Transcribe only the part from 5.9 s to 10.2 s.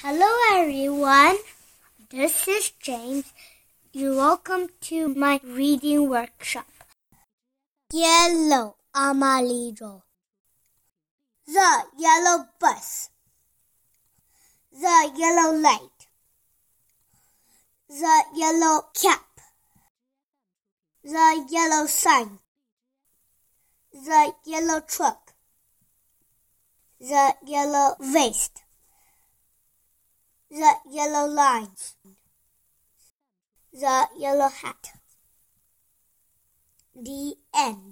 workshop. Yellow amarillo.